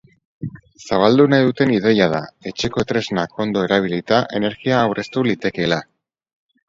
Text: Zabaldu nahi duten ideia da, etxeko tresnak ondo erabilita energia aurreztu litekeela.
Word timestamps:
Zabaldu 0.85 1.27
nahi 1.33 1.45
duten 1.47 1.73
ideia 1.75 2.07
da, 2.15 2.21
etxeko 2.53 2.85
tresnak 2.93 3.37
ondo 3.47 3.67
erabilita 3.67 4.23
energia 4.41 4.81
aurreztu 4.87 5.25
litekeela. 5.29 5.81